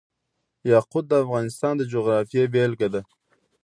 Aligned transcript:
یاقوت 0.71 1.05
د 1.09 1.13
افغانستان 1.23 1.73
د 1.77 1.81
جغرافیې 1.93 2.43
بېلګه 2.53 2.87
ده. 2.93 3.01